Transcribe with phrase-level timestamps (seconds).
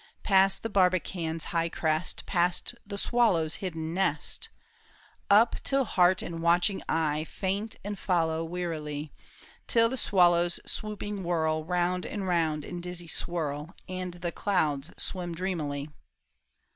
[0.23, 4.49] Past the barbican's high crest, Past the swallow's hidden nest;
[5.29, 9.13] Up, till heart and watching eye Faint and follow wearily,
[9.67, 15.35] Till the swallows swooping whirl Round and round in dizzy swirl, And the clouds swim
[15.35, 15.89] dreamily.